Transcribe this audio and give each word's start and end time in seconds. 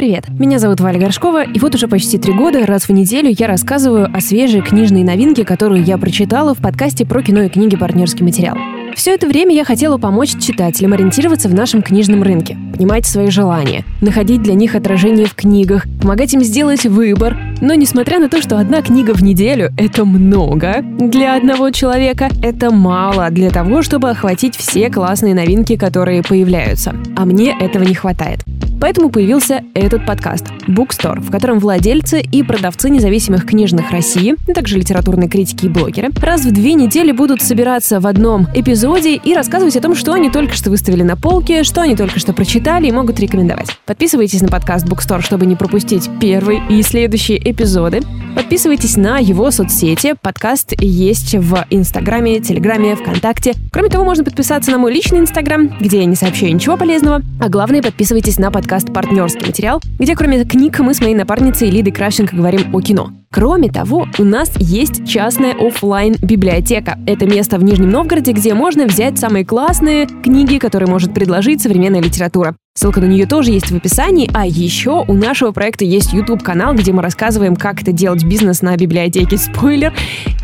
Привет, 0.00 0.30
меня 0.30 0.58
зовут 0.58 0.80
Валя 0.80 0.98
Горшкова, 0.98 1.44
и 1.44 1.58
вот 1.58 1.74
уже 1.74 1.86
почти 1.86 2.16
три 2.16 2.32
года 2.32 2.64
раз 2.64 2.84
в 2.84 2.90
неделю 2.90 3.34
я 3.38 3.46
рассказываю 3.46 4.08
о 4.10 4.22
свежей 4.22 4.62
книжной 4.62 5.02
новинке, 5.02 5.44
которую 5.44 5.84
я 5.84 5.98
прочитала 5.98 6.54
в 6.54 6.58
подкасте 6.62 7.04
про 7.04 7.22
кино 7.22 7.42
и 7.42 7.48
книги 7.50 7.76
«Партнерский 7.76 8.24
материал». 8.24 8.56
Все 8.96 9.12
это 9.14 9.26
время 9.26 9.54
я 9.54 9.62
хотела 9.62 9.98
помочь 9.98 10.38
читателям 10.40 10.94
ориентироваться 10.94 11.50
в 11.50 11.54
нашем 11.54 11.82
книжном 11.82 12.22
рынке, 12.22 12.56
понимать 12.74 13.04
свои 13.04 13.28
желания, 13.28 13.84
находить 14.00 14.42
для 14.42 14.54
них 14.54 14.74
отражение 14.74 15.26
в 15.26 15.34
книгах, 15.34 15.84
помогать 16.00 16.32
им 16.32 16.42
сделать 16.42 16.86
выбор. 16.86 17.38
Но 17.60 17.74
несмотря 17.74 18.20
на 18.20 18.30
то, 18.30 18.40
что 18.40 18.58
одна 18.58 18.80
книга 18.80 19.12
в 19.12 19.22
неделю— 19.22 19.70
это 19.76 20.06
много 20.06 20.82
для 20.82 21.36
одного 21.36 21.72
человека, 21.72 22.30
это 22.42 22.70
мало 22.70 23.28
для 23.28 23.50
того, 23.50 23.82
чтобы 23.82 24.08
охватить 24.08 24.56
все 24.56 24.88
классные 24.88 25.34
новинки, 25.34 25.76
которые 25.76 26.22
появляются. 26.22 26.94
А 27.16 27.26
мне 27.26 27.54
этого 27.60 27.84
не 27.84 27.94
хватает. 27.94 28.40
Поэтому 28.80 29.10
появился 29.10 29.62
этот 29.74 30.06
подкаст 30.06 30.46
Bookstore, 30.66 31.20
в 31.20 31.30
котором 31.30 31.58
владельцы 31.58 32.20
и 32.20 32.42
продавцы 32.42 32.88
независимых 32.88 33.46
книжных 33.46 33.90
России, 33.90 34.36
а 34.48 34.52
также 34.54 34.78
литературные 34.78 35.28
критики 35.28 35.66
и 35.66 35.68
блогеры, 35.68 36.08
раз 36.22 36.44
в 36.44 36.52
две 36.52 36.74
недели 36.74 37.12
будут 37.12 37.42
собираться 37.42 38.00
в 38.00 38.06
одном 38.06 38.46
эпизоде 38.54 39.16
и 39.16 39.34
рассказывать 39.34 39.76
о 39.76 39.80
том, 39.80 39.94
что 39.94 40.12
они 40.14 40.30
только 40.30 40.54
что 40.54 40.70
выставили 40.70 41.02
на 41.02 41.16
полке, 41.16 41.62
что 41.62 41.82
они 41.82 41.94
только 41.94 42.18
что 42.18 42.32
прочитали 42.32 42.88
и 42.88 42.92
могут 42.92 43.20
рекомендовать. 43.20 43.68
Подписывайтесь 43.84 44.40
на 44.40 44.48
подкаст 44.48 44.86
Bookstore, 44.86 45.20
чтобы 45.20 45.46
не 45.46 45.56
пропустить 45.56 46.08
первый 46.20 46.60
и 46.70 46.82
следующие 46.82 47.38
эпизоды. 47.50 48.00
Подписывайтесь 48.40 48.96
на 48.96 49.18
его 49.18 49.50
соцсети. 49.50 50.14
Подкаст 50.22 50.72
есть 50.80 51.34
в 51.34 51.66
Инстаграме, 51.68 52.40
Телеграме, 52.40 52.96
ВКонтакте. 52.96 53.52
Кроме 53.70 53.90
того, 53.90 54.02
можно 54.02 54.24
подписаться 54.24 54.70
на 54.70 54.78
мой 54.78 54.94
личный 54.94 55.18
Инстаграм, 55.18 55.68
где 55.78 55.98
я 55.98 56.04
не 56.06 56.16
сообщаю 56.16 56.54
ничего 56.54 56.78
полезного. 56.78 57.20
А 57.38 57.50
главное, 57.50 57.82
подписывайтесь 57.82 58.38
на 58.38 58.50
подкаст 58.50 58.94
«Партнерский 58.94 59.44
материал», 59.44 59.82
где 59.98 60.16
кроме 60.16 60.42
книг 60.46 60.78
мы 60.80 60.94
с 60.94 61.02
моей 61.02 61.14
напарницей 61.14 61.68
Лидой 61.68 61.90
Крашенко 61.90 62.34
говорим 62.34 62.74
о 62.74 62.80
кино. 62.80 63.12
Кроме 63.30 63.70
того, 63.70 64.08
у 64.18 64.24
нас 64.24 64.50
есть 64.56 65.06
частная 65.06 65.54
офлайн 65.54 66.16
библиотека. 66.22 66.98
Это 67.06 67.26
место 67.26 67.58
в 67.58 67.62
Нижнем 67.62 67.90
Новгороде, 67.90 68.32
где 68.32 68.54
можно 68.54 68.86
взять 68.86 69.18
самые 69.18 69.44
классные 69.44 70.06
книги, 70.06 70.56
которые 70.56 70.88
может 70.88 71.12
предложить 71.12 71.60
современная 71.60 72.00
литература. 72.00 72.56
Ссылка 72.74 73.00
на 73.00 73.06
нее 73.06 73.26
тоже 73.26 73.50
есть 73.50 73.70
в 73.70 73.76
описании. 73.76 74.30
А 74.32 74.46
еще 74.46 75.04
у 75.06 75.14
нашего 75.14 75.52
проекта 75.52 75.84
есть 75.84 76.12
YouTube-канал, 76.12 76.74
где 76.74 76.92
мы 76.92 77.02
рассказываем, 77.02 77.56
как 77.56 77.82
это 77.82 77.92
делать 77.92 78.24
бизнес 78.24 78.62
на 78.62 78.76
библиотеке. 78.76 79.36
Спойлер, 79.36 79.92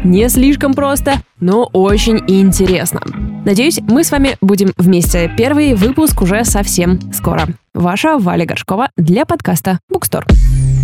не 0.04 0.28
слишком 0.28 0.74
просто, 0.74 1.14
но 1.40 1.68
очень 1.72 2.22
интересно. 2.26 3.00
Надеюсь, 3.44 3.80
мы 3.80 4.02
с 4.02 4.10
вами 4.10 4.36
будем 4.40 4.72
вместе. 4.76 5.32
Первый 5.36 5.74
выпуск 5.74 6.20
уже 6.20 6.44
совсем 6.44 7.12
скоро. 7.12 7.46
Ваша 7.74 8.18
Валя 8.18 8.44
Горшкова 8.44 8.90
для 8.96 9.24
подкаста 9.24 9.78
Bookstore. 9.92 10.75